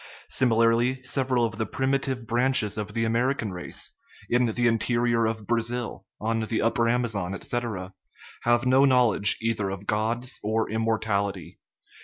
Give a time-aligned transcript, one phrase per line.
[0.29, 3.91] Sim ilarly, several of the primitive branches of the Ameri can race,
[4.31, 7.93] in the interior of Brazil, on the upper Amazon, etc.,
[8.41, 11.59] have no knowledge either of gods or immortality.